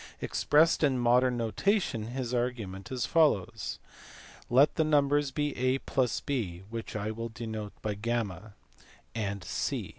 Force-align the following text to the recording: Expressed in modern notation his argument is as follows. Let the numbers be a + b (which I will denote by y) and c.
Expressed 0.19 0.81
in 0.81 0.97
modern 0.97 1.37
notation 1.37 2.05
his 2.07 2.33
argument 2.33 2.91
is 2.91 3.01
as 3.01 3.05
follows. 3.05 3.77
Let 4.49 4.73
the 4.73 4.83
numbers 4.83 5.29
be 5.29 5.55
a 5.55 5.77
+ 6.01 6.25
b 6.25 6.63
(which 6.71 6.95
I 6.95 7.11
will 7.11 7.29
denote 7.29 7.79
by 7.83 7.95
y) 8.03 8.53
and 9.13 9.43
c. 9.43 9.89